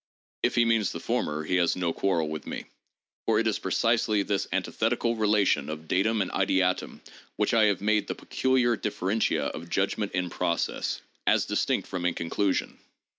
If 0.41 0.55
he 0.55 0.65
means 0.65 0.91
the 0.91 0.99
former, 0.99 1.43
he 1.43 1.57
has 1.57 1.75
no 1.75 1.93
quarrel 1.93 2.27
with 2.27 2.47
me, 2.47 2.65
for 3.27 3.37
it 3.37 3.45
is 3.45 3.59
precisely 3.59 4.23
this 4.23 4.47
antithetical 4.51 5.15
relation 5.15 5.69
of 5.69 5.87
datum 5.87 6.23
and 6.23 6.31
ideatum 6.31 7.01
which 7.35 7.53
I 7.53 7.65
have 7.65 7.81
made 7.81 8.07
the 8.07 8.15
peculiar 8.15 8.75
differentia 8.75 9.43
of 9.45 9.69
judgment 9.69 10.13
in 10.13 10.31
process, 10.31 11.01
as 11.27 11.45
dis 11.45 11.65
tinct 11.65 11.85
from 11.87 12.07
inconclusion. 12.07 12.79